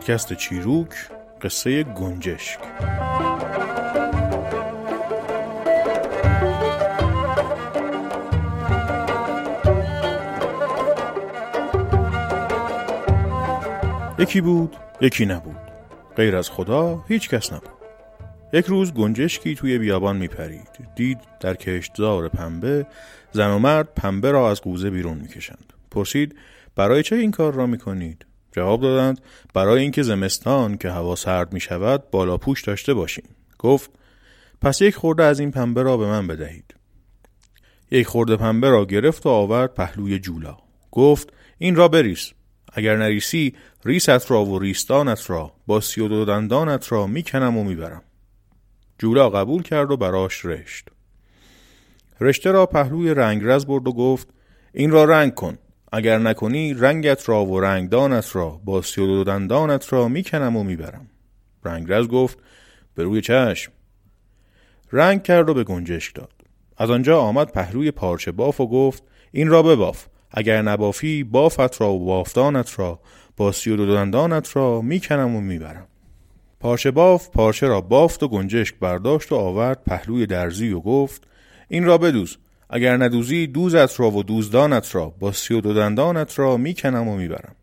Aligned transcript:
پادکست 0.00 0.32
چیروک 0.32 0.88
قصه 1.42 1.82
گنجشک. 1.82 2.58
یکی 14.18 14.40
بود 14.40 14.76
یکی 15.00 15.26
نبود. 15.26 15.56
غیر 16.16 16.36
از 16.36 16.50
خدا 16.50 17.04
هیچ 17.08 17.28
کس 17.28 17.52
نبود. 17.52 17.70
یک 18.52 18.66
روز 18.66 18.94
گنجشکی 18.94 19.54
توی 19.54 19.78
بیابان 19.78 20.16
میپرید. 20.16 20.68
دید 20.94 21.18
در 21.40 21.54
کشتزار 21.54 22.28
پنبه 22.28 22.86
زن 23.32 23.50
و 23.50 23.58
مرد 23.58 23.88
پنبه 23.96 24.30
را 24.30 24.50
از 24.50 24.60
قوزه 24.60 24.90
بیرون 24.90 25.18
می‌کشند. 25.18 25.72
پرسید 25.90 26.36
برای 26.76 27.02
چه 27.02 27.16
این 27.16 27.30
کار 27.30 27.54
را 27.54 27.66
می‌کنید؟ 27.66 28.26
جواب 28.52 28.80
دادند 28.80 29.20
برای 29.54 29.82
اینکه 29.82 30.02
زمستان 30.02 30.76
که 30.76 30.90
هوا 30.90 31.16
سرد 31.16 31.52
می 31.52 31.60
شود 31.60 32.10
بالا 32.10 32.36
پوش 32.36 32.62
داشته 32.62 32.94
باشیم. 32.94 33.24
گفت 33.58 33.90
پس 34.60 34.82
یک 34.82 34.94
خورده 34.94 35.22
از 35.22 35.40
این 35.40 35.50
پنبه 35.50 35.82
را 35.82 35.96
به 35.96 36.06
من 36.06 36.26
بدهید. 36.26 36.74
یک 37.90 38.06
خورده 38.06 38.36
پنبه 38.36 38.70
را 38.70 38.84
گرفت 38.84 39.26
و 39.26 39.28
آورد 39.28 39.74
پهلوی 39.74 40.18
جولا. 40.18 40.58
گفت 40.90 41.32
این 41.58 41.76
را 41.76 41.88
بریس 41.88 42.32
اگر 42.72 42.96
نریسی 42.96 43.54
ریست 43.84 44.30
را 44.30 44.44
و 44.44 44.58
ریستانت 44.58 45.30
را 45.30 45.52
با 45.66 45.80
سی 45.80 46.00
و 46.00 46.08
دو 46.08 46.24
دندانت 46.24 46.92
را 46.92 47.06
می‌کنم 47.06 47.56
و 47.56 47.64
می‌برم. 47.64 48.02
جولا 48.98 49.30
قبول 49.30 49.62
کرد 49.62 49.90
و 49.90 49.96
براش 49.96 50.44
رشت. 50.44 50.88
رشته 52.20 52.50
را 52.50 52.66
پهلوی 52.66 53.14
رنگرز 53.14 53.66
برد 53.66 53.88
و 53.88 53.92
گفت 53.92 54.28
این 54.72 54.90
را 54.90 55.04
رنگ 55.04 55.34
کن. 55.34 55.58
اگر 55.92 56.18
نکنی 56.18 56.74
رنگت 56.74 57.28
را 57.28 57.44
و 57.44 57.60
رنگدانت 57.60 58.36
را 58.36 58.60
با 58.64 58.82
سی 58.82 59.00
و 59.00 59.24
دندانت 59.24 59.92
را 59.92 60.08
می‌کنم 60.08 60.56
و 60.56 60.64
می‌برم. 60.64 61.06
رنگرز 61.64 62.08
گفت 62.08 62.38
به 62.94 63.02
روی 63.02 63.20
چشم. 63.20 63.72
رنگ 64.92 65.22
کرد 65.22 65.48
و 65.48 65.54
به 65.54 65.64
گنجشک 65.64 66.14
داد. 66.14 66.32
از 66.76 66.90
آنجا 66.90 67.20
آمد 67.20 67.52
پهلوی 67.52 67.90
پارچه 67.90 68.32
باف 68.32 68.60
و 68.60 68.66
گفت 68.66 69.02
این 69.32 69.48
را 69.48 69.62
بباف. 69.62 70.06
اگر 70.30 70.62
نبافی 70.62 71.24
بافت 71.24 71.80
را 71.80 71.92
و 71.92 72.06
بافتانت 72.06 72.78
را 72.78 73.00
با 73.36 73.52
سی 73.52 73.70
و 73.70 73.94
دندانت 73.94 74.56
را 74.56 74.80
می‌کنم 74.80 75.36
و 75.36 75.40
می‌برم. 75.40 75.86
پارچه 76.60 76.90
باف 76.90 77.30
پارچه 77.30 77.66
را 77.66 77.80
بافت 77.80 78.22
و 78.22 78.28
گنجشک 78.28 78.74
برداشت 78.80 79.32
و 79.32 79.34
آورد 79.36 79.84
پهلوی 79.84 80.26
درزی 80.26 80.72
و 80.72 80.80
گفت 80.80 81.26
این 81.68 81.84
را 81.84 81.98
بدوز. 81.98 82.38
اگر 82.72 82.96
ندوزی 82.96 83.46
دوزت 83.46 84.00
را 84.00 84.10
و 84.10 84.22
دوزدانت 84.22 84.94
را 84.94 85.08
با 85.08 85.32
سی 85.32 85.54
و 85.54 85.60
دو 85.60 85.74
دندانت 85.74 86.38
را 86.38 86.56
می‌کنم 86.56 87.08
و 87.08 87.16
می‌برم. 87.16 87.56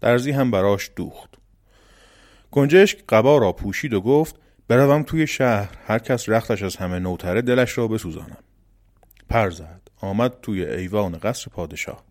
درزی 0.00 0.30
هم 0.30 0.50
براش 0.50 0.90
دوخت. 0.96 1.30
گنجشک 2.50 2.98
قبا 3.08 3.38
را 3.38 3.52
پوشید 3.52 3.94
و 3.94 4.00
گفت 4.00 4.36
بروم 4.68 5.02
توی 5.02 5.26
شهر 5.26 5.78
هر 5.86 5.98
کس 5.98 6.28
رختش 6.28 6.62
از 6.62 6.76
همه 6.76 6.98
نوتره 6.98 7.42
دلش 7.42 7.78
را 7.78 7.88
بسوزانم. 7.88 8.38
پر 9.28 9.50
زد 9.50 9.80
آمد 10.00 10.32
توی 10.42 10.64
ایوان 10.64 11.18
قصر 11.18 11.50
پادشاه. 11.50 12.04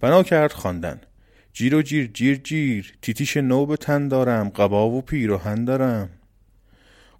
بنا 0.00 0.22
کرد 0.22 0.52
خواندن. 0.52 1.00
جیر 1.52 1.74
و 1.74 1.82
جیر 1.82 2.06
جیر 2.06 2.36
جیر 2.36 2.94
تیتیش 3.02 3.36
نو 3.36 3.66
به 3.66 3.76
تن 3.76 4.08
دارم 4.08 4.48
قبا 4.48 4.90
و 4.90 5.02
پیراهن 5.02 5.64
دارم. 5.64 6.08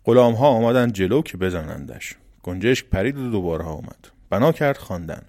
غلام 0.04 0.34
ها 0.34 0.48
آمدن 0.48 0.92
جلو 0.92 1.22
که 1.22 1.36
بزنندش. 1.36 2.14
گنجشک 2.42 2.86
پرید 2.86 3.18
و 3.18 3.30
دوباره 3.30 3.64
آمد. 3.64 4.15
بنا 4.36 4.52
کرد 4.52 4.76
خواندن. 4.76 5.22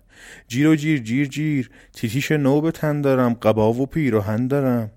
جیر 0.47 0.67
و 0.67 0.75
جیر 0.75 0.99
جیر 0.99 1.27
جیر. 1.27 1.69
تیتیش 1.93 2.31
نو 2.31 2.61
به 2.61 2.71
تن 2.71 3.01
دارم 3.01 3.33
قبا 3.33 3.73
و 3.73 3.85
پیراهن 3.85 4.47
دارم. 4.47 4.91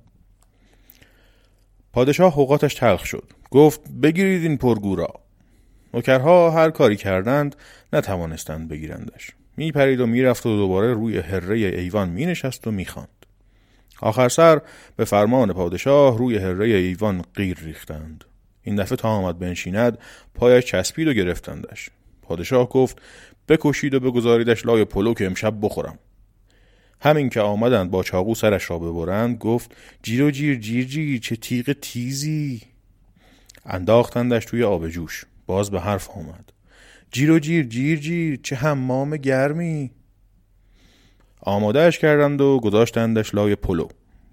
پادشاه 1.93 2.33
حقاتش 2.33 2.75
تلخ 2.75 3.07
شد. 3.07 3.25
گفت 3.51 3.81
بگیرید 4.03 4.43
این 4.43 4.57
پرگورا 4.57 5.15
نوکرها 5.95 6.51
هر 6.51 6.71
کاری 6.71 6.97
کردند 6.97 7.57
نتوانستند 7.93 8.69
بگیرندش. 8.69 9.31
میپرید 9.57 10.01
و 10.01 10.07
می‌رفت 10.07 10.47
و 10.47 10.57
دوباره 10.57 10.93
روی 10.93 11.19
هره 11.19 11.57
ایوان 11.57 12.09
مینشست 12.09 12.67
و 12.67 12.71
می‌خواند. 12.71 13.27
آخر 14.01 14.29
سر 14.29 14.61
به 14.97 15.05
فرمان 15.05 15.53
پادشاه 15.53 16.19
روی 16.19 16.39
هره 16.39 16.67
ایوان 16.67 17.25
غیر 17.35 17.59
ریختند. 17.63 18.25
این 18.63 18.77
دفعه 18.77 18.97
تا 18.97 19.09
آمد 19.09 19.39
بنشیند 19.39 19.99
پایش 20.35 20.65
چسبید 20.65 21.09
و 21.09 21.13
گرفتندش. 21.13 21.91
پادشاه 22.23 22.69
گفت 22.69 23.03
بکشید 23.51 23.95
و 23.95 24.01
بگذاریدش 24.01 24.67
لای 24.67 24.85
پلو 24.85 25.15
که 25.15 25.27
امشب 25.27 25.55
بخورم. 25.63 25.99
همین 27.01 27.31
که 27.31 27.41
آمدند 27.41 27.91
با 27.91 28.03
چاقو 28.03 28.35
سرش 28.35 28.71
را 28.71 28.79
ببرند 28.79 29.39
گفت 29.39 29.75
جیر 30.03 30.23
و 30.23 30.31
جیر 30.31 30.59
جیر 30.59 30.85
جیر 30.85 31.21
چه 31.21 31.37
تیغ 31.37 31.73
تیزی. 31.73 32.63
انداختندش 33.67 34.45
توی 34.45 34.63
آب 34.63 34.89
جوش 34.89 35.25
باز 35.47 35.71
به 35.71 35.81
حرف 35.81 36.11
آمد. 36.11 36.53
جیر 37.13 37.31
و 37.31 37.39
جیر 37.39 37.67
جیر 37.67 37.99
جیر 37.99 38.41
چه 38.43 38.57
حمام 38.57 39.17
گرمی. 39.17 39.91
آمادهش 41.41 41.99
کردند 41.99 42.41
و 42.41 42.61
گذاشتندش 42.61 43.35
لای 43.35 43.57
پلو. 43.57 43.89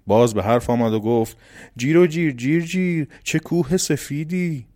باز 0.06 0.34
به 0.34 0.42
حرف 0.42 0.70
آمد 0.70 0.92
و 0.92 1.00
گفت 1.00 1.36
جیر 1.76 1.98
و 1.98 2.06
جیر 2.06 2.32
جیر 2.32 2.64
جیر 2.64 3.08
چه 3.24 3.38
کوه 3.38 3.76
سفیدی. 3.76 4.66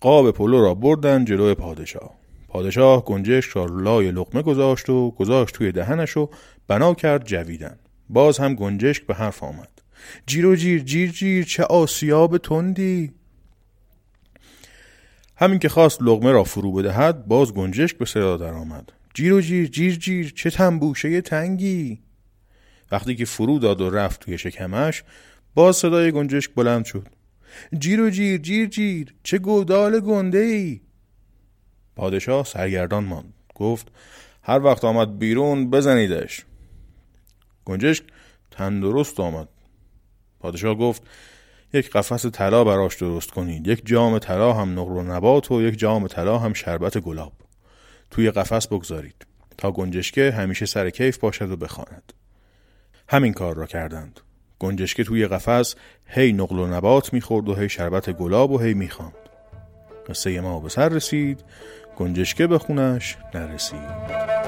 قاب 0.00 0.30
پلو 0.30 0.60
را 0.60 0.74
بردن 0.74 1.24
جلوی 1.24 1.54
پادشاه. 1.54 2.21
پادشاه 2.52 3.04
گنجشک 3.04 3.50
را 3.50 3.64
لای 3.64 4.10
لقمه 4.10 4.42
گذاشت 4.42 4.90
و 4.90 5.10
گذاشت 5.10 5.54
توی 5.54 5.72
دهنش 5.72 6.16
و 6.16 6.30
بنا 6.68 6.94
کرد 6.94 7.24
جویدن. 7.24 7.78
باز 8.08 8.38
هم 8.38 8.54
گنجشک 8.54 9.06
به 9.06 9.14
حرف 9.14 9.42
آمد. 9.42 9.68
جیر 10.26 10.46
و 10.46 10.56
جیر 10.56 10.82
جیر 10.82 11.10
جیر 11.10 11.44
چه 11.44 11.64
آسیاب 11.64 12.38
تندی. 12.38 13.12
همین 15.36 15.58
که 15.58 15.68
خواست 15.68 16.02
لغمه 16.02 16.32
را 16.32 16.44
فرو 16.44 16.72
بدهد 16.72 17.26
باز 17.26 17.52
گنجشک 17.52 17.98
به 17.98 18.04
صدا 18.04 18.36
در 18.36 18.52
آمد. 18.52 18.92
جیر 19.14 19.32
و 19.32 19.40
جیر 19.40 19.66
جیر 19.68 19.96
جیر 19.96 20.32
چه 20.36 20.50
تنبوشه 20.50 21.20
تنگی. 21.20 22.00
وقتی 22.90 23.14
که 23.14 23.24
فرو 23.24 23.58
داد 23.58 23.80
و 23.80 23.90
رفت 23.90 24.20
توی 24.20 24.38
شکمش 24.38 25.04
باز 25.54 25.76
صدای 25.76 26.12
گنجشک 26.12 26.54
بلند 26.54 26.84
شد. 26.84 27.08
جیر 27.78 28.00
و 28.00 28.10
جیر 28.10 28.38
جیر 28.38 28.66
جیر 28.66 29.14
چه 29.22 29.38
گودال 29.38 30.00
گنده 30.00 30.38
ای 30.38 30.80
پادشاه 31.96 32.44
سرگردان 32.44 33.04
ماند. 33.04 33.34
گفت 33.54 33.88
هر 34.42 34.62
وقت 34.64 34.84
آمد 34.84 35.18
بیرون 35.18 35.70
بزنیدش. 35.70 36.44
گنجشک 37.64 38.04
تندرست 38.50 39.20
آمد. 39.20 39.48
پادشاه 40.40 40.74
گفت 40.74 41.02
یک 41.72 41.90
قفس 41.90 42.26
طلا 42.26 42.64
براش 42.64 42.96
درست 42.96 43.30
کنید. 43.30 43.68
یک 43.68 43.86
جام 43.86 44.18
طلا 44.18 44.52
هم 44.52 44.80
نقل 44.80 44.92
و 44.92 45.02
نبات 45.02 45.50
و 45.50 45.62
یک 45.62 45.78
جام 45.78 46.08
طلا 46.08 46.38
هم 46.38 46.52
شربت 46.52 46.98
گلاب. 46.98 47.32
توی 48.10 48.30
قفس 48.30 48.68
بگذارید 48.68 49.26
تا 49.58 49.72
گنجشکه 49.72 50.30
همیشه 50.30 50.66
سر 50.66 50.90
کیف 50.90 51.18
باشد 51.18 51.50
و 51.50 51.56
بخواند. 51.56 52.12
همین 53.08 53.32
کار 53.32 53.56
را 53.56 53.66
کردند. 53.66 54.20
گنجشکه 54.58 55.04
توی 55.04 55.26
قفس 55.26 55.74
هی 56.06 56.32
نقل 56.32 56.58
و 56.58 56.66
نبات 56.66 57.12
می‌خورد 57.12 57.48
و 57.48 57.54
هی 57.54 57.68
شربت 57.68 58.10
گلاب 58.10 58.50
و 58.50 58.58
هی 58.58 58.74
می‌خواند. 58.74 59.21
قصه 60.08 60.40
ما 60.40 60.60
به 60.60 60.68
سر 60.68 60.88
رسید. 60.88 61.40
گنجشکه 61.96 62.46
به 62.46 62.58
خونش 62.58 63.16
نرسید. 63.34 64.41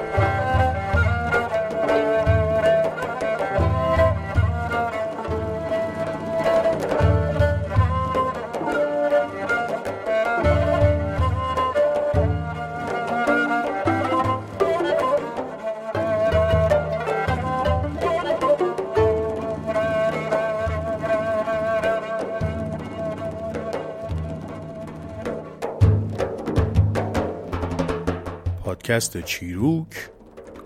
پادکست 28.75 29.21
چیروک 29.21 30.09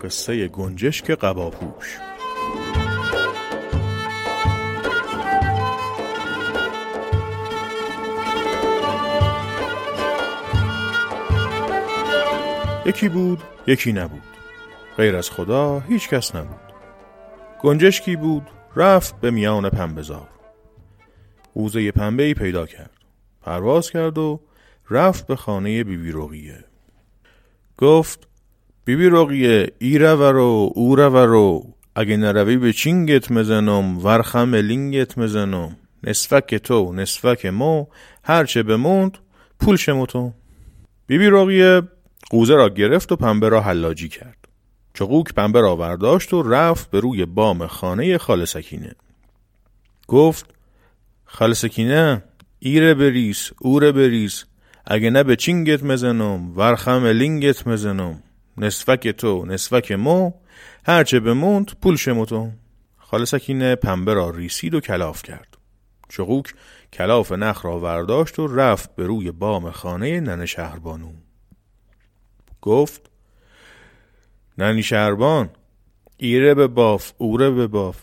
قصه 0.02 0.48
گنجشک 0.48 1.10
قباپوش. 1.10 1.98
یکی 12.86 13.08
بود 13.08 13.42
یکی 13.66 13.92
نبود. 13.92 14.22
غیر 14.96 15.16
از 15.16 15.30
خدا 15.30 15.80
هیچ 15.80 16.08
کس 16.08 16.34
نبود. 16.34 16.60
گنجشکی 17.60 18.16
بود 18.16 18.42
رفت 18.76 19.20
به 19.20 19.30
میان 19.30 19.70
پنبهزار. 19.70 20.28
قوزه 21.54 21.92
پنبه 21.92 22.22
ای 22.22 22.34
پیدا 22.34 22.66
کرد. 22.66 22.96
پرواز 23.42 23.90
کرد 23.90 24.18
و 24.18 24.40
رفت 24.90 25.26
به 25.26 25.36
خانه 25.36 25.84
بیبی 25.84 26.12
رقیه. 26.12 26.69
گفت 27.80 28.28
بیبی 28.84 29.08
رقیه 29.08 29.72
ای 29.78 29.98
رو 29.98 30.72
او 30.74 30.96
رو 30.96 31.74
اگه 31.94 32.16
نروی 32.16 32.56
به 32.56 32.72
چینگت 32.72 33.32
مزنم 33.32 33.98
ورخم 34.04 34.54
لینگت 34.54 35.18
مزنم. 35.18 35.76
نصفک 36.04 36.54
تو 36.54 36.92
نصفک 36.92 37.46
مو 37.46 37.86
هرچه 38.24 38.62
بموند 38.62 39.18
پول 39.60 39.76
شموتو 39.76 40.32
بیبی 41.06 41.26
رقیه 41.26 41.82
قوزه 42.30 42.54
را 42.54 42.68
گرفت 42.68 43.12
و 43.12 43.16
پنبه 43.16 43.48
را 43.48 43.60
حلاجی 43.60 44.08
کرد. 44.08 44.48
چقوک 44.94 45.34
پنبه 45.34 45.60
را 45.60 45.76
ورداشت 45.76 46.34
و 46.34 46.42
رفت 46.42 46.90
به 46.90 47.00
روی 47.00 47.24
بام 47.24 47.66
خانه 47.66 48.18
خال 48.18 48.44
سکینه. 48.44 48.94
گفت 50.08 50.54
خال 51.24 51.52
سکینه 51.52 52.22
ایره 52.58 52.94
بریس 52.94 53.50
اوره 53.60 53.92
بریس 53.92 54.44
اگه 54.86 55.10
نه 55.10 55.22
به 55.22 55.36
چینگت 55.36 55.82
مزنم 55.82 56.58
ورخم 56.58 57.06
لینگت 57.06 57.66
مزنم. 57.66 58.22
نصفک 58.58 59.08
تو 59.08 59.46
نصفک 59.46 59.92
مو 59.92 60.32
هرچه 60.86 61.20
بموند 61.20 61.70
پول 61.82 61.96
شموتو. 61.96 62.50
خاله 62.96 63.24
سکینه 63.24 63.74
پنبه 63.74 64.14
را 64.14 64.30
ریسید 64.30 64.74
و 64.74 64.80
کلاف 64.80 65.22
کرد. 65.22 65.56
چقوک 66.08 66.54
کلاف 66.92 67.32
نخ 67.32 67.64
را 67.64 67.80
ورداشت 67.80 68.38
و 68.38 68.46
رفت 68.46 68.96
به 68.96 69.06
روی 69.06 69.30
بام 69.30 69.70
خانه 69.70 70.20
ننه 70.20 70.46
شهربانو. 70.46 71.12
گفت 72.62 73.10
ننی 74.58 74.82
شهربان 74.82 75.50
ایره 76.16 76.54
به 76.54 76.66
باف 76.66 77.12
اوره 77.18 77.50
به 77.50 77.66
باف 77.66 78.02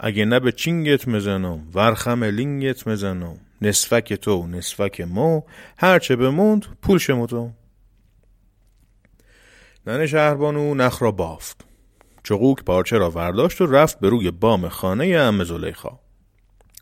اگه 0.00 0.24
نه 0.24 0.40
به 0.40 0.52
چینگت 0.52 1.08
مزنم 1.08 1.68
ورخم 1.74 2.24
لینگت 2.24 2.88
مزنم. 2.88 3.36
نصفک 3.64 4.12
تو 4.12 4.46
نصفک 4.46 5.00
مو 5.00 5.42
هرچه 5.78 6.16
بموند 6.16 6.66
پول 6.82 6.98
شموتو. 6.98 7.50
ننه 9.86 10.06
شهربانو 10.06 10.74
نخ 10.74 11.02
را 11.02 11.10
بافت. 11.10 11.64
چقوک 12.22 12.64
پارچه 12.64 12.98
را 12.98 13.10
ورداشت 13.10 13.60
و 13.60 13.66
رفت 13.66 14.00
به 14.00 14.08
روی 14.08 14.30
بام 14.30 14.68
خانه 14.68 15.06
ام 15.06 15.44
زلیخا. 15.44 15.98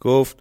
گفت 0.00 0.37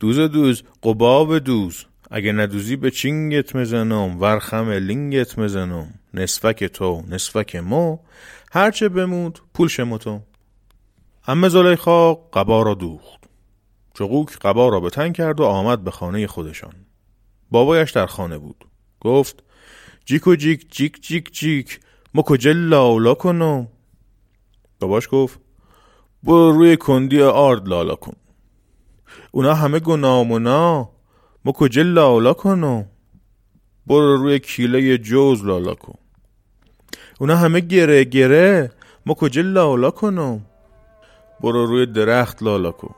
دوز 0.00 0.18
دوز 0.18 0.62
قبا 0.82 1.38
بدوز. 1.38 1.84
اگه 2.10 2.32
ندوزی 2.32 2.76
به 2.76 2.90
چینگت 2.90 3.56
مزنم 3.56 4.20
ورخم 4.20 4.70
لینگت 4.70 5.38
مزنم. 5.38 5.94
نصفک 6.14 6.64
تو 6.64 7.02
نصفک 7.08 7.56
مو 7.56 7.98
هرچه 8.52 8.88
بموند 8.88 9.38
پول 9.54 9.68
شموتو. 9.68 10.20
ام 11.28 11.48
زلیخا 11.48 12.14
قبا 12.14 12.62
را 12.62 12.74
دوخت. 12.74 13.21
چقوک 13.94 14.38
قبا 14.38 14.68
را 14.68 14.80
به 14.80 14.90
تن 14.90 15.12
کرد 15.12 15.40
و 15.40 15.44
آمد 15.44 15.84
به 15.84 15.90
خانه 15.90 16.26
خودشان. 16.26 16.74
بابایش 17.50 17.90
در 17.90 18.06
خانه 18.06 18.38
بود. 18.38 18.64
گفت 19.00 19.42
جیک 20.04 20.24
جیک 20.38 21.02
جیک 21.02 21.32
جیک 21.32 21.80
ما 22.14 22.22
کجا 22.22 22.52
لالا 22.52 23.14
کنم 23.14 23.68
باباش 24.80 25.08
گفت 25.12 25.40
برو 26.22 26.52
روی 26.52 26.76
کندی 26.76 27.22
آرد 27.22 27.68
لالا 27.68 27.94
کن. 27.94 28.16
اونا 29.30 29.54
همه 29.54 29.80
گنامونا 29.80 30.88
ما 31.44 31.52
کجا 31.52 31.82
لالا 31.82 32.32
کنم 32.32 32.86
برو 33.86 34.16
روی 34.16 34.38
کیله 34.38 34.98
جوز 34.98 35.44
لالا 35.44 35.74
کن. 35.74 35.98
اونا 37.20 37.36
همه 37.36 37.60
گره 37.60 38.04
گره 38.04 38.72
ما 39.06 39.14
کجا 39.14 39.42
لالا 39.42 39.90
کنم 39.90 40.46
برو 41.40 41.66
روی 41.66 41.86
درخت 41.86 42.42
لالا 42.42 42.72
کن. 42.72 42.94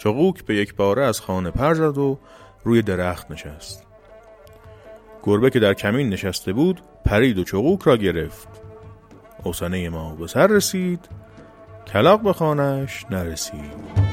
چقوک 0.00 0.44
به 0.44 0.56
یک 0.56 0.74
باره 0.74 1.04
از 1.04 1.20
خانه 1.20 1.50
پر 1.50 1.74
زد 1.74 1.98
و 1.98 2.18
روی 2.64 2.82
درخت 2.82 3.30
نشست. 3.30 3.86
گربه 5.22 5.50
که 5.50 5.60
در 5.60 5.74
کمین 5.74 6.08
نشسته 6.08 6.52
بود 6.52 6.80
پرید 7.04 7.38
و 7.38 7.44
چقوک 7.44 7.82
را 7.82 7.96
گرفت. 7.96 8.48
اوسانه 9.44 9.88
ما 9.88 10.14
به 10.14 10.26
سر 10.26 10.46
رسید. 10.46 11.08
کلاق 11.86 12.20
به 12.20 12.32
خانش 12.32 13.04
نرسید. 13.10 14.09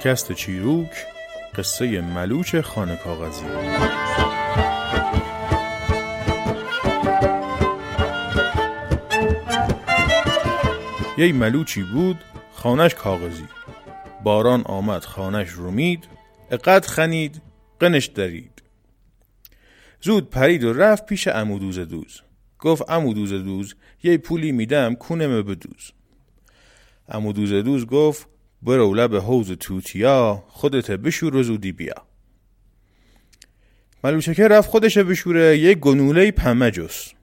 پادکست 0.00 0.32
چیروک 0.32 0.90
قصه 1.54 2.00
ملوچ 2.00 2.56
خانه 2.56 2.96
کاغذی. 2.96 3.44
یه 11.18 11.32
ملوچی 11.32 11.82
بود 11.82 12.16
خانش 12.52 12.94
کاغذی. 12.94 13.44
باران 14.24 14.62
آمد 14.62 15.04
خانش 15.04 15.48
رومید 15.48 16.08
اقد 16.50 16.84
خنید 16.84 17.42
قنش 17.80 18.06
درید. 18.06 18.62
زود 20.00 20.30
پرید 20.30 20.64
و 20.64 20.72
رفت 20.72 21.06
پیش 21.06 21.28
امودوز 21.28 21.78
دوز. 21.78 22.20
گفت 22.58 22.90
امودوز 22.90 23.32
دوز 23.32 23.74
یه 24.02 24.18
پولی 24.18 24.52
میدم 24.52 24.94
کونمه 24.94 25.42
بدوز. 25.42 25.92
امودوز 27.08 27.52
دوز 27.52 27.86
گفت 27.86 28.30
برو 28.62 28.94
لب 28.94 29.14
حوز 29.14 29.52
توتیا 29.52 30.44
خودت 30.48 30.90
بشور 30.90 31.36
و 31.36 31.42
زودی 31.42 31.72
بیا. 31.72 31.94
ملوچکه 34.04 34.48
رفت 34.48 34.70
خودش 34.70 34.98
بشوره 34.98 35.58
یک 35.58 35.78
گنوله 35.78 36.30
پمه 36.30 36.70
جست. 36.70 37.14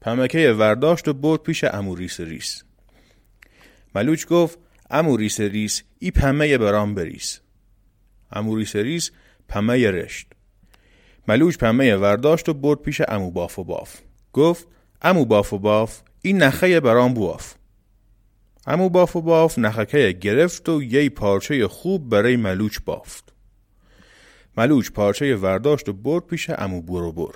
پمکه 0.00 0.52
ورداشت 0.52 1.08
و 1.08 1.12
برد 1.12 1.42
پیش 1.42 1.64
اموریس 1.64 2.20
ریس. 2.20 2.64
ملوچ 3.94 4.26
گفت 4.26 4.58
اموریس 4.90 5.40
ریس 5.40 5.82
ای 5.98 6.10
پمه 6.10 6.58
برام 6.58 6.94
بریس 6.94 7.40
اموریس 8.32 8.76
ریس 8.76 9.10
پمه 9.48 9.90
رشت. 9.90 10.26
ملوچ 11.28 11.56
پمه 11.56 11.96
ورداشت 11.96 12.48
و 12.48 12.54
برد 12.54 12.78
پیش 12.78 13.00
امو 13.08 13.30
باف 13.30 13.58
و 13.58 13.64
باف. 13.64 14.00
گفت 14.32 14.66
امو 15.02 15.24
باف 15.24 15.52
و 15.52 15.58
باف 15.58 16.00
این 16.22 16.42
نخه 16.42 16.80
برام 16.80 17.14
بواف. 17.14 17.54
امو 18.66 18.88
باف 18.88 19.16
و 19.16 19.20
باف 19.20 19.58
نخکه 19.58 20.12
گرفت 20.20 20.68
و 20.68 20.82
یه 20.82 21.10
پارچه 21.10 21.68
خوب 21.68 22.08
برای 22.08 22.36
ملوچ 22.36 22.78
بافت. 22.84 23.32
ملوچ 24.56 24.90
پارچه 24.90 25.36
ورداشت 25.36 25.88
و 25.88 25.92
برد 25.92 26.26
پیش 26.26 26.50
امو 26.50 26.82
برو 26.82 27.12
بر. 27.12 27.32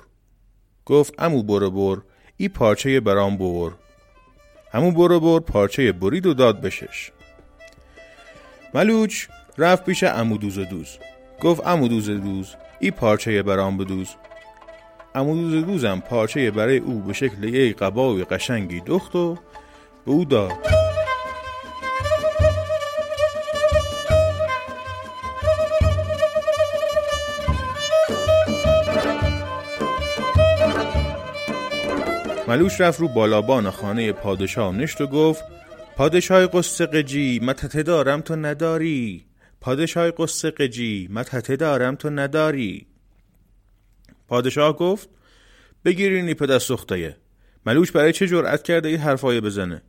گفت 0.85 1.13
امو 1.17 1.43
برو 1.43 1.71
بر 1.71 2.01
ای 2.37 2.49
پارچه 2.49 2.99
برام 2.99 3.37
بر. 3.37 3.71
امو 4.73 4.91
برو 4.91 5.19
بر 5.19 5.39
پارچه 5.39 5.91
برید 5.91 6.25
و 6.25 6.33
داد 6.33 6.61
بشش 6.61 7.11
ملوچ 8.73 9.27
رفت 9.57 9.85
پیش 9.85 10.03
امو 10.03 10.37
دوز 10.37 10.59
دوز. 10.59 10.97
گفت 11.41 11.67
امو 11.67 11.87
دوز 11.87 12.09
دوز 12.09 12.55
ای 12.79 12.91
پارچه 12.91 13.43
برام 13.43 13.77
بدوز. 13.77 14.09
امروز 15.15 15.53
روزم 15.63 15.99
پارچه 15.99 16.51
برای 16.51 16.77
او 16.77 16.99
به 16.99 17.13
شکل 17.13 17.43
یک 17.43 17.77
قبای 17.77 18.23
قشنگی 18.23 18.79
دخت 18.79 19.15
و 19.15 19.35
به 20.05 20.11
او 20.11 20.25
داد. 20.25 20.76
ملوش 32.47 32.81
رفت 32.81 32.99
رو 32.99 33.07
بالابان 33.07 33.69
خانه 33.69 34.11
پادشاه 34.11 34.75
نشت 34.75 35.01
و 35.01 35.07
گفت 35.07 35.43
پادشاه 35.95 36.47
قصه 36.47 36.85
قجی 36.85 37.39
متته 37.39 37.83
دارم 37.83 38.21
تو 38.21 38.35
نداری. 38.35 39.25
پادشاه 39.61 40.11
قصه 40.11 40.51
قجی 40.51 41.07
متته 41.11 41.55
دارم 41.55 41.95
تو 41.95 42.09
نداری. 42.09 42.87
پادشاه 44.27 44.77
گفت 44.77 45.09
بگیرینی 45.85 46.33
پدر 46.33 46.59
سختایه 46.59 47.17
ملوش 47.65 47.91
برای 47.91 48.13
چه 48.13 48.27
جرأت 48.27 48.63
کرده 48.63 48.89
این 48.89 48.97
حرفای 48.97 49.41
بزنه؟ 49.41 49.81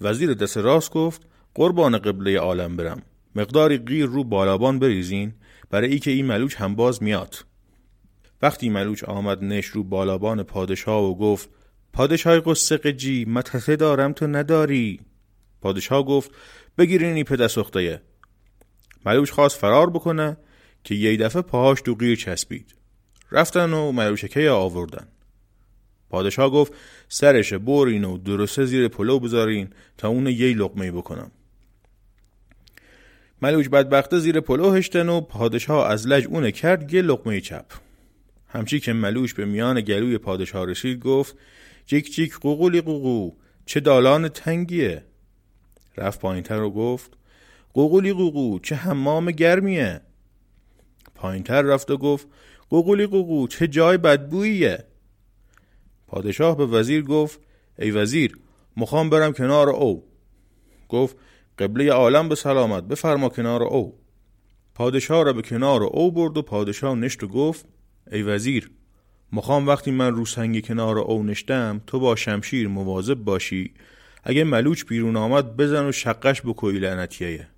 وزیر 0.00 0.34
دست 0.34 0.56
راست 0.56 0.90
گفت 0.90 1.22
قربان 1.54 1.98
قبله 1.98 2.38
عالم 2.38 2.76
برم. 2.76 3.02
مقداری 3.34 3.78
غیر 3.78 4.06
رو 4.06 4.24
بالابان 4.24 4.78
بریزین 4.78 5.34
برای 5.70 5.92
ای 5.92 5.98
که 5.98 6.10
این 6.10 6.26
ملوچ 6.26 6.56
هم 6.56 6.74
باز 6.74 7.02
میاد. 7.02 7.36
وقتی 8.42 8.68
ملوچ 8.68 9.04
آمد 9.04 9.44
نش 9.44 9.66
رو 9.66 9.84
بالابان 9.84 10.42
پادشاه 10.42 11.02
و 11.02 11.14
گفت 11.14 11.55
پادشاه 11.96 12.40
قصه 12.40 12.76
قجی 12.76 13.24
متحته 13.24 13.76
دارم 13.76 14.12
تو 14.12 14.26
نداری. 14.26 15.00
پادشاه 15.60 16.04
گفت 16.04 16.30
بگیرینی 16.78 17.24
پدر 17.24 17.48
سختایه 17.48 18.00
ملوش 19.06 19.30
خواست 19.30 19.58
فرار 19.58 19.90
بکنه 19.90 20.36
که 20.84 20.94
یه 20.94 21.16
دفعه 21.16 21.42
پاهاش 21.42 21.78
دو 21.84 21.94
غیر 21.94 22.16
چسبید. 22.16 22.74
رفتن 23.32 23.72
و 23.72 23.92
ملوشکه 23.92 24.50
آوردن. 24.50 25.08
پادشاه 26.10 26.50
گفت 26.50 26.72
سرش 27.08 27.52
برین 27.52 28.04
و 28.04 28.18
درسته 28.18 28.64
زیر 28.64 28.88
پلو 28.88 29.18
بذارین 29.18 29.68
تا 29.98 30.08
اون 30.08 30.26
یه 30.26 30.54
لقمه 30.54 30.92
بکنم. 30.92 31.30
ملوش 33.42 33.68
بدبخته 33.68 34.18
زیر 34.18 34.40
پلو 34.40 34.72
هشتن 34.72 35.08
و 35.08 35.20
پادشاه 35.20 35.90
از 35.90 36.06
لج 36.06 36.26
اونه 36.26 36.52
کرد 36.52 36.94
یه 36.94 37.02
لقمه 37.02 37.40
چپ. 37.40 37.66
همچی 38.48 38.80
که 38.80 38.92
ملوش 38.92 39.34
به 39.34 39.44
میان 39.44 39.80
گلوی 39.80 40.18
پادشاه 40.18 40.66
رسید 40.66 41.00
گفت 41.00 41.36
جیک 41.86 42.14
جیک 42.14 42.34
قوقولی 42.34 42.80
قوقو. 42.80 43.30
چه 43.66 43.80
دالان 43.80 44.28
تنگیه. 44.28 45.04
رفت 45.96 46.20
پایینتر 46.20 46.62
و 46.62 46.70
گفت 46.70 47.16
قوقولی 47.74 48.12
قوقو 48.12 48.58
چه 48.58 48.74
حمام 48.74 49.30
گرمیه. 49.30 50.00
پایینتر 51.14 51.62
رفت 51.62 51.90
و 51.90 51.96
گفت 51.96 52.26
قوقولی 52.70 53.06
قوقو 53.06 53.48
چه 53.48 53.68
جای 53.68 53.96
بدبوییه. 53.96 54.84
پادشاه 56.06 56.56
به 56.56 56.66
وزیر 56.66 57.02
گفت 57.02 57.40
ای 57.78 57.90
وزیر 57.90 58.38
مخوام 58.76 59.10
برم 59.10 59.32
کنار 59.32 59.70
او. 59.70 60.04
گفت 60.88 61.16
قبله 61.58 61.92
عالم 61.92 62.28
به 62.28 62.34
سلامت 62.34 62.82
بفرما 62.82 63.28
کنار 63.28 63.62
او. 63.62 63.98
پادشاه 64.74 65.24
را 65.24 65.32
به 65.32 65.42
کنار 65.42 65.82
او 65.82 66.12
برد 66.12 66.36
و 66.36 66.42
پادشاه 66.42 66.94
نشت 66.94 67.22
و 67.22 67.28
گفت 67.28 67.66
ای 68.12 68.22
وزیر 68.22 68.70
مخوام 69.32 69.66
وقتی 69.66 69.90
من 69.90 70.14
رو 70.14 70.26
سنگ 70.26 70.66
کنار 70.66 70.98
او 70.98 71.22
نشتم 71.22 71.80
تو 71.86 71.98
با 71.98 72.16
شمشیر 72.16 72.68
مواظب 72.68 73.14
باشی. 73.14 73.74
اگه 74.24 74.44
ملوچ 74.44 74.84
بیرون 74.84 75.16
آمد 75.16 75.56
بزن 75.56 75.86
و 75.88 75.92
شقش 75.92 76.42
بکوی 76.44 76.78
لعنتیه. 76.78 77.48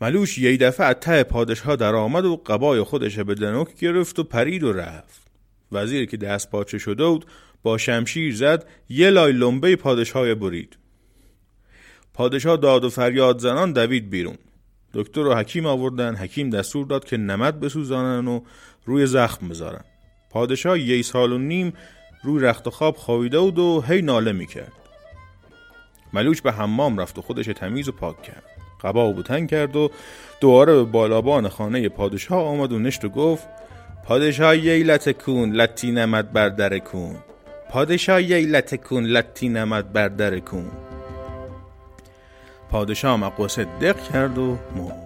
ملوش 0.00 0.38
یه 0.38 0.56
دفعه 0.56 0.86
از 0.86 0.96
ته 1.00 1.22
پادشاه 1.22 1.76
در 1.76 1.94
آمد 1.94 2.24
و 2.24 2.36
قبای 2.36 2.82
خودش 2.82 3.18
به 3.18 3.34
دنوک 3.34 3.74
گرفت 3.74 4.18
و 4.18 4.24
پرید 4.24 4.62
و 4.62 4.72
رفت. 4.72 5.22
وزیر 5.72 6.04
که 6.04 6.16
دست 6.16 6.50
پاچه 6.50 6.78
شده 6.78 7.06
بود 7.06 7.26
با 7.62 7.78
شمشیر 7.78 8.34
زد 8.34 8.66
یه 8.88 9.10
لای 9.10 9.32
لنبه 9.32 9.76
پادشاه 9.76 10.34
برید. 10.34 10.76
پادشاه 12.14 12.56
داد 12.56 12.84
و 12.84 12.90
فریاد 12.90 13.38
زنان 13.38 13.72
دوید 13.72 14.10
بیرون. 14.10 14.36
دکتر 14.94 15.20
و 15.20 15.34
حکیم 15.34 15.66
آوردن 15.66 16.14
حکیم 16.14 16.50
دستور 16.50 16.86
داد 16.86 17.04
که 17.04 17.16
نمد 17.16 17.60
بسوزانن 17.60 18.28
و 18.28 18.40
روی 18.84 19.06
زخم 19.06 19.48
بذارن. 19.48 19.84
پادشاه 20.30 20.78
یه 20.78 21.02
سال 21.02 21.32
و 21.32 21.38
نیم 21.38 21.72
روی 22.22 22.42
رخت 22.42 22.68
خواب 22.68 22.96
خوابیده 22.96 23.40
بود 23.40 23.58
و 23.58 23.84
هی 23.88 24.02
ناله 24.02 24.32
می‌کرد. 24.32 24.72
ملوچ 26.12 26.40
به 26.40 26.52
حمام 26.52 26.98
رفت 26.98 27.18
و 27.18 27.22
خودش 27.22 27.46
تمیز 27.46 27.88
و 27.88 27.92
پاک 27.92 28.22
کرد. 28.22 28.42
قبا 28.82 29.08
و 29.08 29.12
بوتن 29.12 29.46
کرد 29.46 29.76
و 29.76 29.90
دوباره 30.40 30.74
به 30.74 30.84
بالابان 30.84 31.48
خانه 31.48 31.88
پادشاه 31.88 32.42
آمد 32.42 32.72
و 32.72 32.78
نشت 32.78 33.04
و 33.04 33.08
گفت 33.08 33.48
پادشاه 34.04 34.56
ییلت 34.56 35.10
کون 35.10 35.52
لتی 35.52 35.92
نمد 35.92 36.32
بر 36.32 36.78
کون. 36.78 37.16
پادشاه 37.70 38.22
ییلت 38.22 38.74
کون 38.74 39.04
لتی 39.04 39.48
نمد 39.48 39.92
بر 39.92 40.38
کون. 40.38 40.70
پادشاه 42.70 43.16
مقصد 43.16 43.66
دق 43.80 44.12
کرد 44.12 44.38
و 44.38 44.58
مرد. 44.76 45.03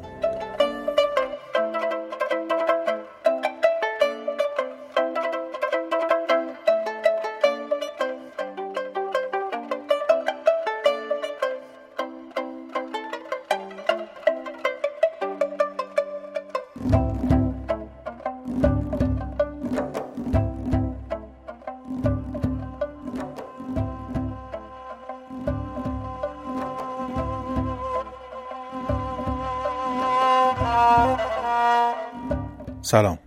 سلام. 32.90 33.18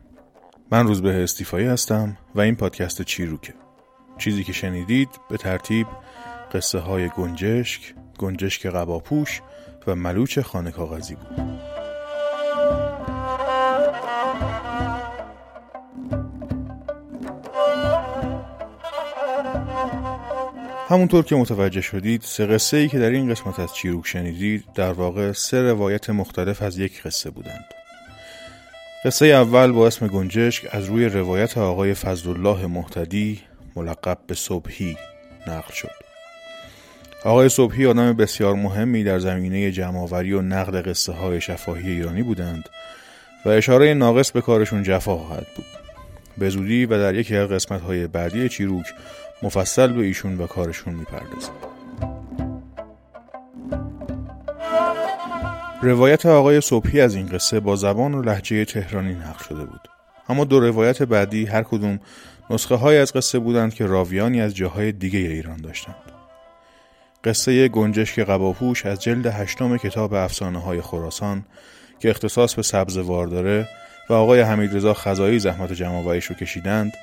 من 0.71 0.87
روزبه 0.87 1.23
استیفایی 1.23 1.67
هستم 1.67 2.17
و 2.35 2.41
این 2.41 2.55
پادکست 2.55 3.01
چیروکه. 3.01 3.53
چیزی 4.17 4.43
که 4.43 4.53
شنیدید 4.53 5.09
به 5.29 5.37
ترتیب 5.37 5.87
قصه 6.53 6.79
های 6.79 7.09
گنجشک، 7.09 7.95
گنجشک 8.19 8.65
قباپوش 8.65 9.41
و 9.87 9.95
ملوچ 9.95 10.39
خانه 10.39 10.71
کاغذی 10.71 11.15
بود. 11.15 11.49
همونطور 20.89 21.23
که 21.23 21.35
متوجه 21.35 21.81
شدید 21.81 22.21
سه 22.21 22.45
قصه 22.45 22.77
ای 22.77 22.87
که 22.87 22.99
در 22.99 23.09
این 23.09 23.29
قسمت 23.29 23.59
از 23.59 23.75
چیروک 23.75 24.07
شنیدید 24.07 24.65
در 24.75 24.93
واقع 24.93 25.31
سه 25.31 25.61
روایت 25.61 26.09
مختلف 26.09 26.61
از 26.61 26.77
یک 26.77 27.03
قصه 27.03 27.29
بودند. 27.29 27.80
قصه 29.05 29.25
اول 29.25 29.71
با 29.71 29.87
اسم 29.87 30.07
گنجشک 30.07 30.67
از 30.71 30.85
روی 30.85 31.05
روایت 31.05 31.57
آقای 31.57 31.93
فضلالله 31.93 32.67
محتدی 32.67 33.39
ملقب 33.75 34.17
به 34.27 34.35
صبحی 34.35 34.97
نقل 35.47 35.73
شد. 35.73 35.91
آقای 37.25 37.49
صبحی 37.49 37.85
آدم 37.85 38.13
بسیار 38.13 38.55
مهمی 38.55 39.03
در 39.03 39.19
زمینه 39.19 39.71
جمعآوری 39.71 40.33
و 40.33 40.41
نقل 40.41 40.81
قصه 40.81 41.11
های 41.11 41.41
شفاهی 41.41 41.91
ایرانی 41.91 42.23
بودند 42.23 42.69
و 43.45 43.49
اشاره 43.49 43.93
ناقص 43.93 44.31
به 44.31 44.41
کارشون 44.41 44.83
جفا 44.83 45.17
خواهد 45.17 45.47
بود. 45.55 45.65
به 46.37 46.49
زودی 46.49 46.85
و 46.85 46.97
در 46.97 47.15
یکی 47.15 47.35
از 47.35 47.49
قسمت 47.49 47.81
های 47.81 48.07
بعدی 48.07 48.49
چیروک 48.49 48.85
مفصل 49.43 49.87
به 49.87 50.03
ایشون 50.03 50.37
و 50.37 50.47
کارشون 50.47 50.93
می‌پردازیم 50.93 51.80
روایت 55.83 56.25
آقای 56.25 56.61
صبحی 56.61 57.01
از 57.01 57.15
این 57.15 57.25
قصه 57.25 57.59
با 57.59 57.75
زبان 57.75 58.13
و 58.13 58.21
لحجه 58.21 58.65
تهرانی 58.65 59.13
نقل 59.13 59.43
شده 59.43 59.65
بود. 59.65 59.87
اما 60.29 60.43
دو 60.43 60.59
روایت 60.59 61.03
بعدی 61.03 61.45
هر 61.45 61.63
کدوم 61.63 61.99
نسخه 62.49 62.75
های 62.75 62.97
از 62.97 63.13
قصه 63.13 63.39
بودند 63.39 63.73
که 63.73 63.85
راویانی 63.85 64.41
از 64.41 64.55
جاهای 64.55 64.91
دیگه 64.91 65.19
ایران 65.19 65.57
داشتند. 65.57 65.95
قصه 67.23 67.67
گنجشک 67.67 68.19
قباپوش 68.19 68.85
از 68.85 69.01
جلد 69.01 69.25
هشتم 69.25 69.77
کتاب 69.77 70.13
افسانه 70.13 70.59
های 70.59 70.81
خراسان 70.81 71.45
که 71.99 72.09
اختصاص 72.09 72.55
به 72.55 72.61
سبزوار 72.61 73.27
داره 73.27 73.67
و 74.09 74.13
آقای 74.13 74.41
حمیدرضا 74.41 74.93
خزایی 74.93 75.39
زحمت 75.39 75.73
جمعآوریش 75.73 76.25
رو 76.25 76.35
کشیدند 76.35 76.93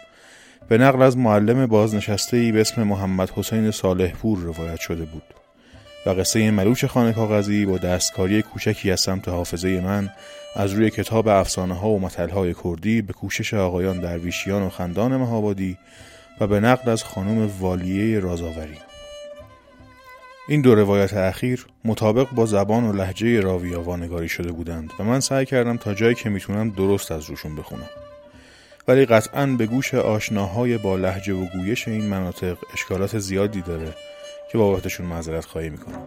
به 0.68 0.78
نقل 0.78 1.02
از 1.02 1.16
معلم 1.16 1.66
بازنشسته 1.66 2.36
ای 2.36 2.52
به 2.52 2.60
اسم 2.60 2.82
محمد 2.82 3.30
حسین 3.30 3.70
صالح 3.70 4.12
پور 4.12 4.38
روایت 4.38 4.80
شده 4.80 5.04
بود. 5.04 5.37
قصه 6.14 6.50
ملوچ 6.50 6.84
خانه 6.84 7.12
کاغذی 7.12 7.66
با 7.66 7.78
دستکاری 7.78 8.42
کوچکی 8.42 8.90
از 8.90 9.00
سمت 9.00 9.28
حافظه 9.28 9.80
من 9.80 10.10
از 10.56 10.72
روی 10.72 10.90
کتاب 10.90 11.28
افسانه 11.28 11.74
ها 11.74 11.88
و 11.88 12.00
متل 12.00 12.28
های 12.28 12.54
کردی 12.64 13.02
به 13.02 13.12
کوشش 13.12 13.54
آقایان 13.54 14.00
درویشیان 14.00 14.62
و 14.62 14.68
خندان 14.68 15.16
مهابادی 15.16 15.78
و 16.40 16.46
به 16.46 16.60
نقل 16.60 16.90
از 16.90 17.04
خانم 17.04 17.50
والیه 17.60 18.20
رازاوری 18.20 18.78
این 20.48 20.62
دو 20.62 20.74
روایت 20.74 21.14
اخیر 21.14 21.66
مطابق 21.84 22.30
با 22.30 22.46
زبان 22.46 22.84
و 22.84 22.92
لحجه 22.92 23.40
راوی 23.40 23.74
وانگاری 23.74 24.28
شده 24.28 24.52
بودند 24.52 24.90
و 24.98 25.04
من 25.04 25.20
سعی 25.20 25.46
کردم 25.46 25.76
تا 25.76 25.94
جایی 25.94 26.14
که 26.14 26.28
می‌تونم 26.28 26.70
درست 26.70 27.12
از 27.12 27.24
روشون 27.24 27.56
بخونم. 27.56 27.90
ولی 28.88 29.06
قطعا 29.06 29.46
به 29.46 29.66
گوش 29.66 29.94
آشناهای 29.94 30.78
با 30.78 30.96
لحجه 30.96 31.34
و 31.34 31.46
گویش 31.46 31.88
این 31.88 32.04
مناطق 32.04 32.56
اشکالات 32.72 33.18
زیادی 33.18 33.60
داره 33.60 33.94
که 34.52 34.58
بابتشون 34.58 35.06
معذرت 35.06 35.44
خواهی 35.44 35.70
می‌کنم. 35.70 36.02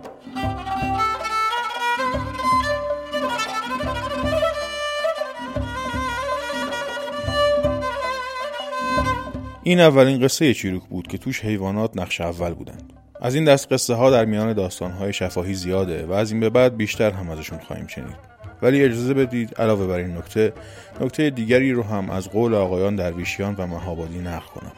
این 9.64 9.80
اولین 9.80 10.20
قصه 10.20 10.54
چیروک 10.54 10.84
بود 10.84 11.08
که 11.08 11.18
توش 11.18 11.46
حیوانات 11.46 11.92
نقش 11.96 12.22
اول 12.22 12.54
بودند. 12.54 12.94
از 13.22 13.36
این 13.36 13.46
دست 13.46 13.74
قصه 13.74 13.94
ها 13.94 14.10
در 14.10 14.26
میان 14.26 14.54
داستان 14.54 14.92
های 14.92 15.14
شفاهی 15.14 15.54
زیاده 15.54 16.06
و 16.06 16.12
از 16.12 16.32
این 16.32 16.40
به 16.40 16.50
بعد 16.50 16.78
بیشتر 16.78 17.12
هم 17.12 17.30
ازشون 17.30 17.60
خواهیم 17.60 17.88
شنید. 17.88 18.32
ولی 18.62 18.84
اجازه 18.84 19.14
بدید 19.14 19.56
علاوه 19.58 19.88
بر 19.88 19.98
این 19.98 20.18
نکته 20.18 20.54
نکته 21.02 21.30
دیگری 21.30 21.72
رو 21.72 21.84
هم 21.84 22.10
از 22.10 22.30
قول 22.30 22.54
آقایان 22.54 22.96
درویشیان 22.96 23.56
و 23.58 23.68
مهابادی 23.68 24.20
نقل 24.20 24.46
کنم. 24.46 24.72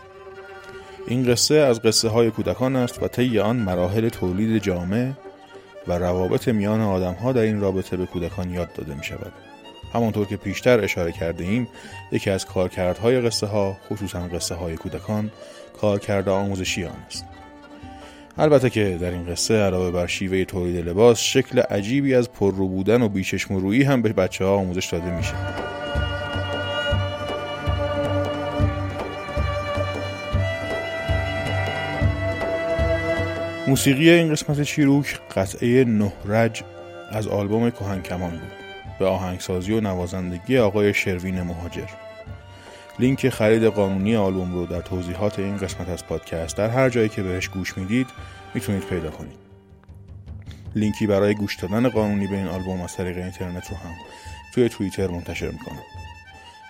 این 1.07 1.25
قصه 1.25 1.55
از 1.55 1.81
قصه 1.81 2.09
های 2.09 2.31
کودکان 2.31 2.75
است 2.75 3.03
و 3.03 3.07
طی 3.07 3.39
آن 3.39 3.55
مراحل 3.55 4.09
تولید 4.09 4.63
جامع 4.63 5.11
و 5.87 5.97
روابط 5.97 6.47
میان 6.47 6.81
آدم 6.81 7.13
ها 7.13 7.31
در 7.31 7.41
این 7.41 7.61
رابطه 7.61 7.97
به 7.97 8.05
کودکان 8.05 8.49
یاد 8.49 8.73
داده 8.73 8.95
می 8.95 9.03
شود 9.03 9.31
همانطور 9.93 10.27
که 10.27 10.37
پیشتر 10.37 10.79
اشاره 10.79 11.11
کرده 11.11 11.43
ایم 11.43 11.67
یکی 12.11 12.29
از 12.29 12.45
کارکردهای 12.45 13.21
قصه 13.21 13.47
ها 13.47 13.77
خصوصا 13.89 14.19
قصه 14.19 14.55
های 14.55 14.75
کودکان 14.75 15.31
کارکرد 15.81 16.29
آموزشی 16.29 16.85
آن 16.85 17.03
است. 17.07 17.25
البته 18.37 18.69
که 18.69 18.97
در 19.01 19.11
این 19.11 19.25
قصه 19.25 19.53
علاوه 19.53 19.91
بر 19.91 20.07
شیوه 20.07 20.45
تولید 20.45 20.87
لباس 20.87 21.19
شکل 21.19 21.59
عجیبی 21.59 22.15
از 22.15 22.31
پررو 22.31 22.67
بودن 22.67 23.01
و 23.01 23.09
بیچشم 23.09 23.55
رویی 23.55 23.83
هم 23.83 24.01
به 24.01 24.13
بچه 24.13 24.45
ها 24.45 24.55
آموزش 24.55 24.85
داده 24.85 25.17
میشه. 25.17 25.33
موسیقی 33.67 34.09
این 34.09 34.31
قسمت 34.31 34.61
چیروک 34.61 35.19
قطعه 35.35 35.83
نهرج 35.83 36.63
از 37.11 37.27
آلبوم 37.27 37.69
کهن 37.69 38.01
کمان 38.01 38.31
بود. 38.31 38.51
به 38.99 39.05
آهنگسازی 39.05 39.73
و 39.73 39.81
نوازندگی 39.81 40.57
آقای 40.57 40.93
شروین 40.93 41.41
مهاجر. 41.41 41.87
لینک 42.99 43.29
خرید 43.29 43.63
قانونی 43.63 44.15
آلبوم 44.15 44.53
رو 44.53 44.65
در 44.65 44.81
توضیحات 44.81 45.39
این 45.39 45.57
قسمت 45.57 45.89
از 45.89 46.05
پادکست 46.05 46.57
در 46.57 46.69
هر 46.69 46.89
جایی 46.89 47.09
که 47.09 47.23
بهش 47.23 47.47
گوش 47.47 47.77
می‌دید 47.77 48.07
می‌تونید 48.53 48.83
پیدا 48.83 49.09
کنید. 49.09 49.37
لینکی 50.75 51.07
برای 51.07 51.35
گوش 51.35 51.55
دادن 51.55 51.89
قانونی 51.89 52.27
به 52.27 52.35
این 52.35 52.47
آلبوم 52.47 52.81
از 52.81 52.95
طریق 52.95 53.17
اینترنت 53.17 53.71
رو 53.71 53.77
هم 53.77 53.93
توی 54.53 54.69
توییتر 54.69 55.07
منتشر 55.07 55.51
می‌کنم. 55.51 55.83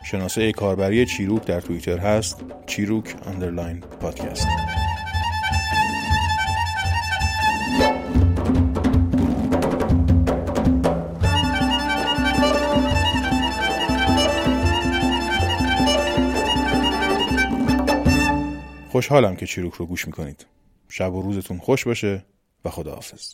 شناسه 0.05 0.51
کاربری 0.51 1.05
چیروک 1.05 1.45
در 1.45 1.61
توییتر 1.61 1.97
هست 1.97 2.41
چیروک 2.65 3.15
underline 3.25 3.79
پادکست 3.79 4.47
خوشحالم 18.93 19.35
که 19.35 19.45
چیروک 19.45 19.73
رو 19.73 19.85
گوش 19.85 20.07
می‌کنید. 20.07 20.45
شب 20.89 21.13
و 21.13 21.21
روزتون 21.21 21.57
خوش 21.57 21.87
باشه 21.87 22.25
و 22.65 22.69
خداحافظ. 22.69 23.33